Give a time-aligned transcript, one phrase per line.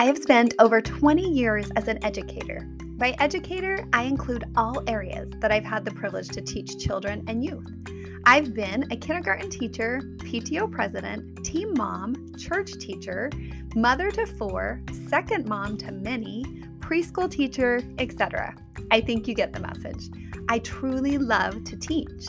[0.00, 2.60] I have spent over 20 years as an educator.
[2.98, 7.44] By educator, I include all areas that I've had the privilege to teach children and
[7.44, 7.66] youth.
[8.24, 13.28] I've been a kindergarten teacher, PTO president, team mom, church teacher,
[13.74, 16.44] mother to four, second mom to many,
[16.78, 18.54] preschool teacher, etc.
[18.92, 20.10] I think you get the message.
[20.48, 22.28] I truly love to teach.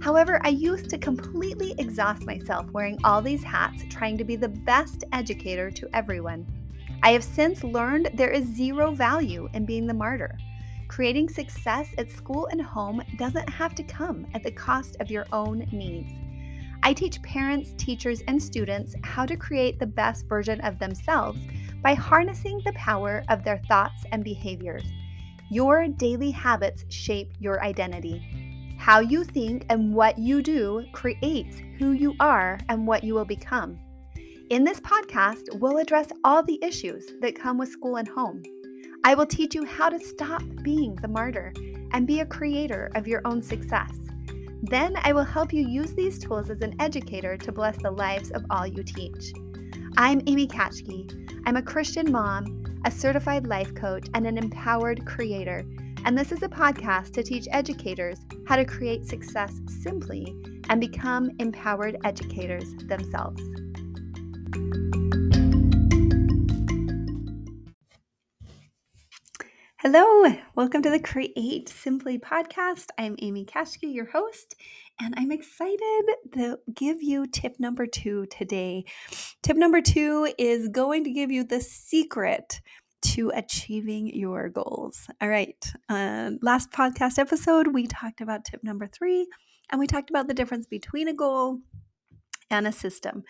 [0.00, 4.48] However, I used to completely exhaust myself wearing all these hats, trying to be the
[4.48, 6.46] best educator to everyone.
[7.02, 10.36] I have since learned there is zero value in being the martyr.
[10.88, 15.26] Creating success at school and home doesn't have to come at the cost of your
[15.32, 16.10] own needs.
[16.82, 21.38] I teach parents, teachers, and students how to create the best version of themselves
[21.82, 24.84] by harnessing the power of their thoughts and behaviors.
[25.50, 28.76] Your daily habits shape your identity.
[28.78, 33.24] How you think and what you do creates who you are and what you will
[33.24, 33.78] become.
[34.50, 38.42] In this podcast, we'll address all the issues that come with school and home.
[39.04, 41.52] I will teach you how to stop being the martyr
[41.92, 43.92] and be a creator of your own success.
[44.62, 48.30] Then I will help you use these tools as an educator to bless the lives
[48.30, 49.34] of all you teach.
[49.98, 51.42] I'm Amy Katschke.
[51.44, 55.66] I'm a Christian mom, a certified life coach, and an empowered creator.
[56.06, 60.34] And this is a podcast to teach educators how to create success simply
[60.70, 63.42] and become empowered educators themselves.
[69.80, 72.86] Hello, welcome to the Create Simply podcast.
[72.98, 74.56] I'm Amy Katschke, your host,
[75.00, 76.02] and I'm excited
[76.34, 78.84] to give you tip number two today.
[79.42, 82.60] Tip number two is going to give you the secret
[83.02, 85.06] to achieving your goals.
[85.20, 89.28] All right, uh, last podcast episode, we talked about tip number three,
[89.70, 91.60] and we talked about the difference between a goal
[92.50, 93.22] and a system.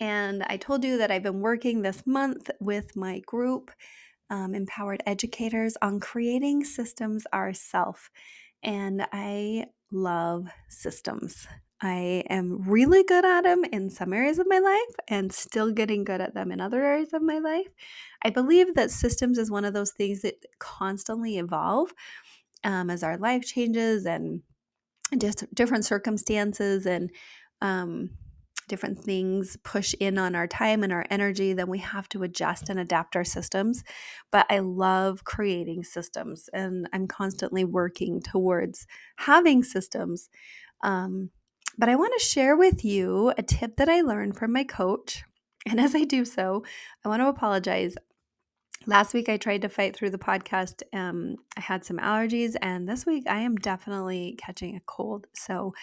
[0.00, 3.70] And I told you that I've been working this month with my group
[4.30, 8.08] um, empowered educators on creating systems ourselves.
[8.62, 11.46] And I love systems.
[11.82, 16.04] I am really good at them in some areas of my life and still getting
[16.04, 17.68] good at them in other areas of my life.
[18.22, 21.92] I believe that systems is one of those things that constantly evolve
[22.64, 24.42] um, as our life changes and
[25.18, 27.10] just different circumstances and
[27.62, 28.10] um,
[28.70, 32.70] different things push in on our time and our energy, then we have to adjust
[32.70, 33.84] and adapt our systems.
[34.30, 38.86] But I love creating systems and I'm constantly working towards
[39.16, 40.30] having systems.
[40.82, 41.30] Um,
[41.76, 45.24] but I want to share with you a tip that I learned from my coach.
[45.66, 46.64] And as I do so,
[47.04, 47.94] I want to apologize.
[48.86, 50.82] Last week I tried to fight through the podcast.
[50.94, 55.26] Um, I had some allergies, and this week I am definitely catching a cold.
[55.34, 55.74] So,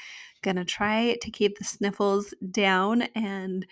[0.42, 3.68] gonna try to keep the sniffles down and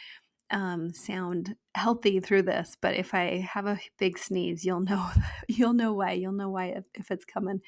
[0.51, 2.77] um, sound healthy through this.
[2.79, 5.09] But if I have a big sneeze, you'll know
[5.47, 6.11] you'll know why.
[6.11, 7.61] You'll know why if, if it's coming.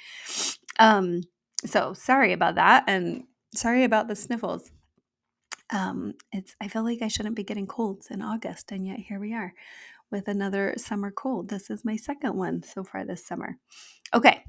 [0.77, 1.23] Um,
[1.65, 3.23] so sorry about that, and
[3.55, 4.69] sorry about the sniffles.
[5.71, 9.19] Um, it's I feel like I shouldn't be getting colds in August, and yet here
[9.19, 9.55] we are
[10.11, 11.49] with another summer cold.
[11.49, 13.57] This is my second one so far this summer.
[14.13, 14.43] Okay,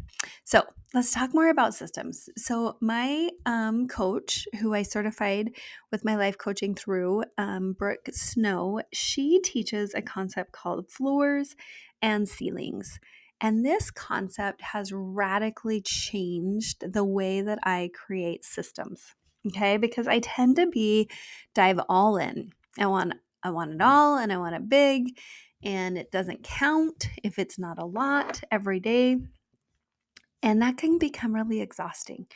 [0.45, 0.63] so
[0.95, 2.29] let's talk more about systems.
[2.37, 5.51] So, my um, coach, who I certified
[5.91, 11.57] with my life coaching through, um, Brooke Snow, she teaches a concept called floors
[12.01, 13.01] and ceilings.
[13.41, 19.15] And this concept has radically changed the way that I create systems.
[19.47, 21.09] Okay, because I tend to be
[21.55, 22.51] dive all in.
[22.79, 25.19] I want I want it all and I want it big
[25.63, 29.19] and it doesn't count if it's not a lot every day.
[30.41, 32.27] And that can become really exhausting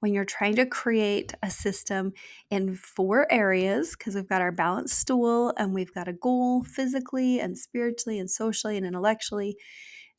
[0.00, 2.12] when you're trying to create a system
[2.50, 7.38] in four areas because we've got our balanced stool and we've got a goal physically
[7.38, 9.56] and spiritually and socially and intellectually.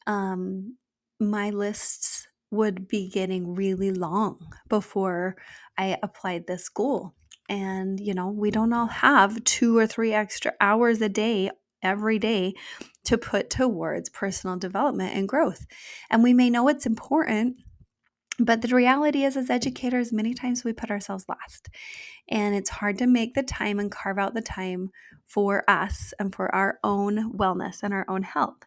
[0.07, 0.77] Um,
[1.19, 5.35] my lists would be getting really long before
[5.77, 7.13] I applied this goal.
[7.49, 11.49] And, you know, we don't all have two or three extra hours a day
[11.83, 12.53] every day
[13.05, 15.65] to put towards personal development and growth.
[16.09, 17.57] And we may know it's important,
[18.39, 21.69] but the reality is, as educators, many times we put ourselves last.
[22.29, 24.89] And it's hard to make the time and carve out the time
[25.27, 28.57] for us and for our own wellness and our own health.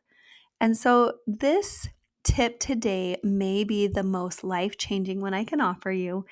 [0.61, 1.89] And so, this
[2.23, 6.25] tip today may be the most life changing one I can offer you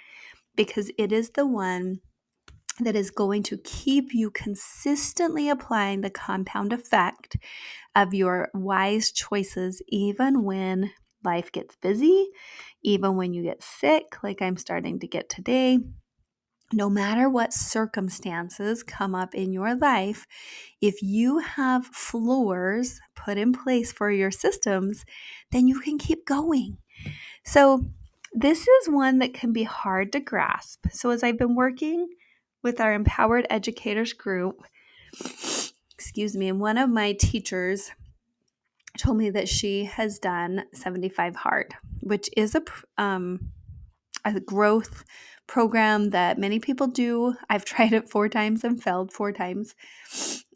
[0.57, 2.01] because it is the one
[2.81, 7.37] that is going to keep you consistently applying the compound effect
[7.95, 10.91] of your wise choices, even when
[11.25, 12.29] life gets busy,
[12.83, 15.79] even when you get sick, like I'm starting to get today,
[16.73, 20.27] no matter what circumstances come up in your life,
[20.81, 25.05] if you have floors put in place for your systems,
[25.53, 26.79] then you can keep going.
[27.45, 27.85] So,
[28.37, 30.87] this is one that can be hard to grasp.
[30.91, 32.09] So, as I've been working
[32.65, 34.65] with our Empowered Educators group,
[35.95, 37.93] excuse me, and one of my teachers
[38.99, 42.63] told me that she has done 75 hard, which is a
[42.99, 43.53] um,
[44.25, 45.05] a growth
[45.47, 47.35] program that many people do.
[47.49, 49.75] I've tried it four times and failed four times.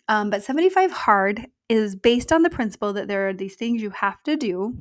[0.08, 3.90] Um, but 75 hard is based on the principle that there are these things you
[3.90, 4.78] have to do.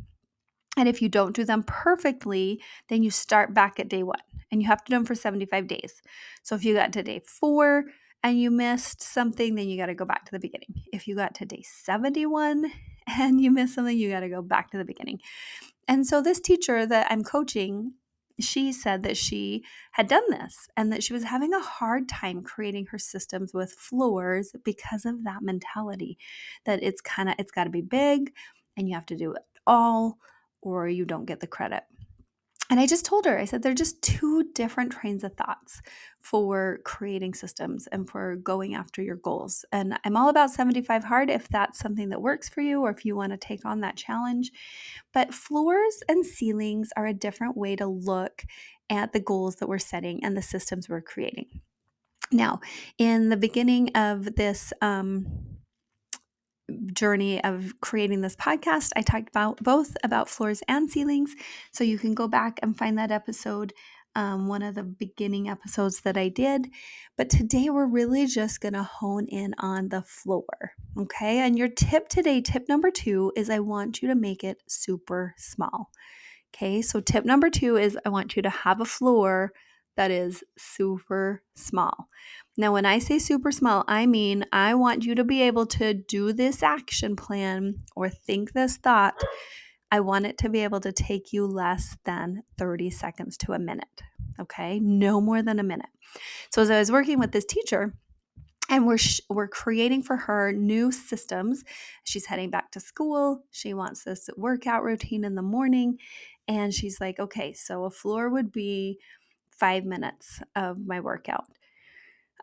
[0.78, 4.20] And if you don't do them perfectly, then you start back at day one
[4.52, 6.02] and you have to do them for 75 days.
[6.44, 7.86] So if you got to day four
[8.24, 10.84] and you missed something, then you got to go back to the beginning.
[10.94, 12.72] If you got to day 71
[13.08, 15.20] and you missed something, you got to go back to the beginning.
[15.88, 17.94] And so this teacher that I'm coaching
[18.40, 19.64] she said that she
[19.94, 23.72] had done this and that she was having a hard time creating her systems with
[23.72, 26.18] floors because of that mentality
[26.66, 28.32] that it's kind of it's got to be big
[28.76, 30.20] and you have to do it all
[30.62, 31.84] or you don't get the credit
[32.70, 35.82] and I just told her, I said, they're just two different trains of thoughts
[36.20, 39.64] for creating systems and for going after your goals.
[39.72, 43.06] And I'm all about 75 hard if that's something that works for you or if
[43.06, 44.52] you want to take on that challenge.
[45.14, 48.44] But floors and ceilings are a different way to look
[48.90, 51.62] at the goals that we're setting and the systems we're creating.
[52.34, 52.60] Now,
[52.98, 55.57] in the beginning of this, um,
[56.94, 61.36] journey of creating this podcast, I talked about both about floors and ceilings.
[61.72, 63.74] So you can go back and find that episode,
[64.16, 66.70] um, one of the beginning episodes that I did.
[67.18, 70.74] But today we're really just going to hone in on the floor.
[70.98, 71.40] Okay.
[71.40, 75.34] And your tip today, tip number two, is I want you to make it super
[75.38, 75.92] small.
[76.56, 76.82] Okay.
[76.82, 79.54] So tip number two is I want you to have a floor
[79.98, 82.08] that is super small.
[82.56, 85.94] Now, when I say super small, I mean I want you to be able to
[85.94, 89.22] do this action plan or think this thought.
[89.92, 93.60] I want it to be able to take you less than 30 seconds to a
[93.60, 94.02] minute.
[94.40, 95.90] Okay, no more than a minute.
[96.52, 97.94] So, as I was working with this teacher,
[98.70, 101.64] and we're sh- we're creating for her new systems.
[102.04, 103.46] She's heading back to school.
[103.52, 105.98] She wants this workout routine in the morning,
[106.48, 109.00] and she's like, "Okay, so a floor would be
[109.60, 111.46] five minutes of my workout.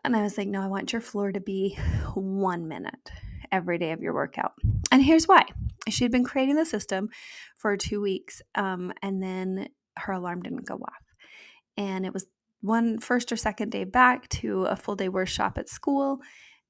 [0.03, 1.77] And I was like, no, I want your floor to be
[2.13, 3.11] one minute
[3.51, 4.53] every day of your workout.
[4.91, 5.45] And here's why
[5.89, 7.09] she had been creating the system
[7.57, 11.03] for two weeks, um, and then her alarm didn't go off.
[11.77, 12.25] And it was
[12.61, 16.19] one first or second day back to a full day workshop at school.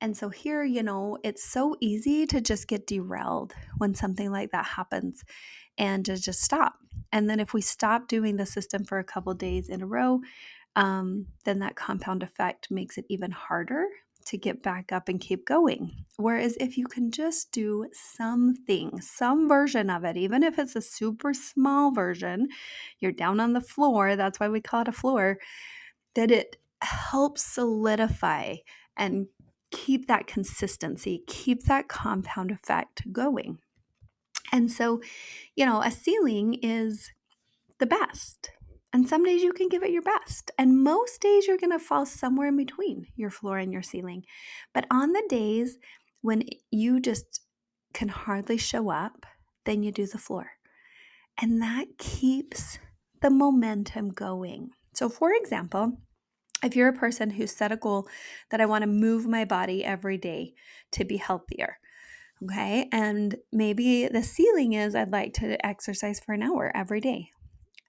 [0.02, 4.52] And so here, you know, it's so easy to just get derailed when something like
[4.52, 5.24] that happens
[5.78, 6.74] and to just stop.
[7.12, 10.22] And then if we stop doing the system for a couple days in a row,
[10.75, 13.86] um, then that compound effect makes it even harder
[14.25, 15.92] to get back up and keep going.
[16.18, 20.81] Whereas if you can just do something, some version of it, even if it's a
[20.81, 22.48] super small version,
[23.00, 25.38] you're down on the floor, that's why we call it a floor,
[26.16, 28.56] that it helps solidify
[28.98, 29.28] and
[29.72, 33.60] keep that consistency, keep that compound effect going.
[34.56, 35.02] And so,
[35.54, 37.12] you know, a ceiling is
[37.78, 38.52] the best.
[38.94, 40.50] And some days you can give it your best.
[40.57, 44.24] And most days you're going to fall somewhere in between your floor and your ceiling.
[44.74, 45.78] But on the days
[46.22, 47.41] when you just
[47.94, 49.25] can hardly show up,
[49.65, 50.51] then you do the floor.
[51.38, 52.80] And that keeps
[53.22, 54.70] the momentum going.
[54.94, 55.98] So, for example,
[56.63, 58.08] if you're a person who set a goal
[58.51, 60.53] that I want to move my body every day
[60.94, 61.77] to be healthier,
[62.44, 62.89] Okay.
[62.92, 67.30] And maybe the ceiling is I'd like to exercise for an hour every day.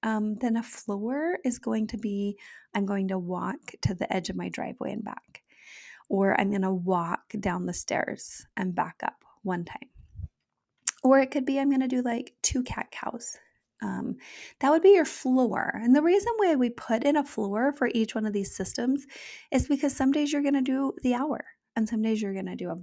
[0.03, 2.39] Um, then a floor is going to be
[2.75, 5.43] I'm going to walk to the edge of my driveway and back,
[6.09, 9.89] or I'm going to walk down the stairs and back up one time.
[11.03, 13.39] Or it could be I'm going to do like two cat cows.
[13.83, 14.17] Um,
[14.61, 15.73] that would be your floor.
[15.75, 19.07] And the reason why we put in a floor for each one of these systems
[19.51, 22.47] is because some days you're going to do the hour and some days you're going
[22.47, 22.77] to do a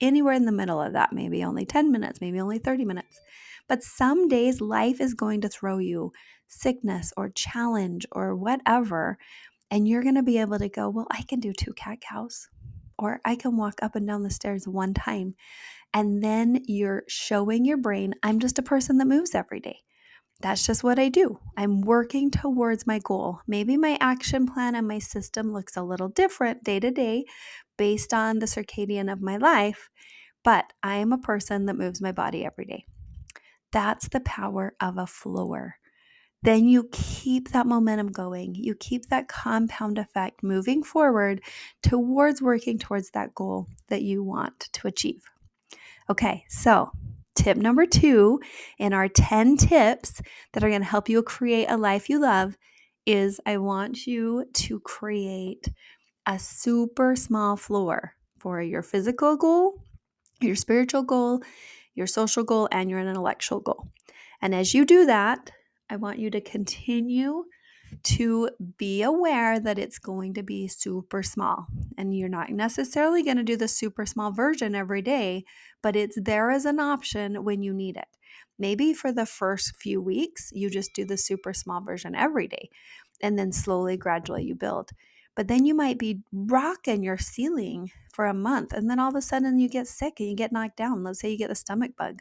[0.00, 3.20] anywhere in the middle of that, maybe only 10 minutes, maybe only 30 minutes.
[3.68, 6.12] But some days life is going to throw you
[6.46, 9.18] sickness or challenge or whatever.
[9.70, 12.48] And you're going to be able to go, well, I can do two cat cows,
[12.98, 15.34] or I can walk up and down the stairs one time.
[15.92, 19.78] And then you're showing your brain, I'm just a person that moves every day.
[20.44, 21.40] That's just what I do.
[21.56, 23.40] I'm working towards my goal.
[23.46, 27.24] Maybe my action plan and my system looks a little different day to day,
[27.78, 29.88] based on the circadian of my life,
[30.44, 32.84] but I am a person that moves my body every day.
[33.72, 35.76] That's the power of a floor.
[36.44, 38.54] then you keep that momentum going.
[38.54, 41.40] You keep that compound effect moving forward
[41.82, 45.24] towards working towards that goal that you want to achieve.
[46.10, 46.92] Okay, so
[47.34, 48.40] tip number two
[48.78, 50.22] in our 10 tips
[50.52, 52.56] that are going to help you create a life you love
[53.06, 55.68] is I want you to create
[56.26, 59.82] a super small floor for your physical goal,
[60.40, 61.42] your spiritual goal,
[61.94, 63.88] your social goal, and your intellectual goal.
[64.40, 65.50] And as you do that,
[65.88, 67.44] I want you to continue
[68.02, 71.66] to be aware that it's going to be super small.
[71.96, 75.44] And you're not necessarily going to do the super small version every day,
[75.82, 78.08] but it's there as an option when you need it.
[78.58, 82.70] Maybe for the first few weeks, you just do the super small version every day,
[83.20, 84.90] and then slowly, gradually, you build.
[85.34, 89.16] But then you might be rocking your ceiling for a month, and then all of
[89.16, 91.02] a sudden you get sick and you get knocked down.
[91.02, 92.20] Let's say you get the stomach bug.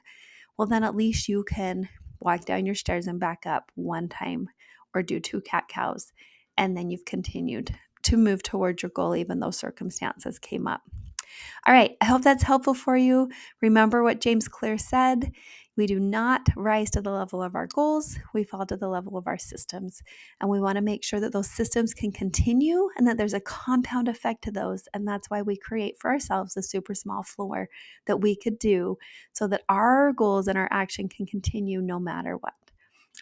[0.57, 1.89] Well, then at least you can
[2.19, 4.49] walk down your stairs and back up one time
[4.93, 6.11] or do two cat cows.
[6.57, 10.81] And then you've continued to move towards your goal, even though circumstances came up.
[11.65, 13.29] All right, I hope that's helpful for you.
[13.61, 15.31] Remember what James Clear said
[15.75, 19.17] we do not rise to the level of our goals, we fall to the level
[19.17, 20.03] of our systems.
[20.39, 23.39] And we want to make sure that those systems can continue and that there's a
[23.39, 24.87] compound effect to those.
[24.93, 27.69] And that's why we create for ourselves a super small floor
[28.05, 28.97] that we could do
[29.31, 32.53] so that our goals and our action can continue no matter what.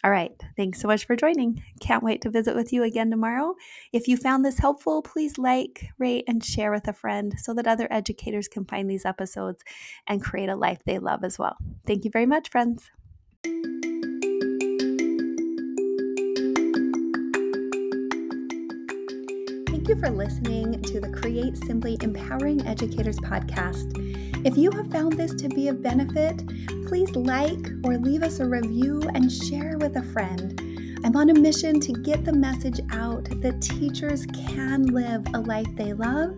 [0.04, 0.32] All right.
[0.56, 1.62] Thanks so much for joining.
[1.78, 3.54] Can't wait to visit with you again tomorrow.
[3.92, 7.68] If you found this helpful, please like, rate, and share with a friend so that
[7.68, 9.62] other educators can find these episodes
[10.08, 11.56] and create a life they love as well.
[11.86, 12.90] Thank you very much, friends.
[19.82, 23.92] Thank you for listening to the Create Simply Empowering Educators podcast.
[24.44, 26.42] If you have found this to be of benefit,
[26.92, 30.60] please like or leave us a review and share with a friend.
[31.02, 35.74] I'm on a mission to get the message out that teachers can live a life
[35.74, 36.36] they love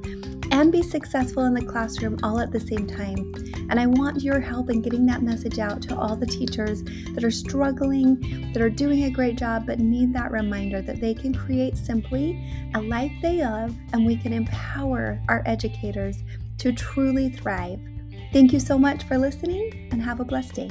[0.52, 3.34] and be successful in the classroom all at the same time.
[3.68, 6.84] And I want your help in getting that message out to all the teachers
[7.14, 11.14] that are struggling, that are doing a great job, but need that reminder that they
[11.14, 16.22] can create simply a life they love and we can empower our educators
[16.58, 17.80] to truly thrive.
[18.34, 20.68] Thank you so much for listening and have a blessed day.